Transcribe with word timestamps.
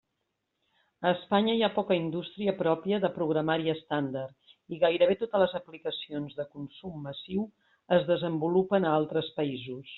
A 1.09 1.09
Espanya 1.15 1.53
hi 1.57 1.59
ha 1.65 1.69
poca 1.75 1.97
indústria 1.97 2.55
pròpia 2.61 2.99
de 3.03 3.11
programari 3.19 3.71
estàndard, 3.75 4.33
i 4.77 4.81
gairebé 4.85 5.19
totes 5.21 5.45
les 5.45 5.55
aplicacions 5.63 6.37
de 6.41 6.49
consum 6.59 6.99
massiu 7.09 7.49
es 7.99 8.11
desenvolupen 8.13 8.89
a 8.93 8.99
altres 9.03 9.35
països. 9.41 9.89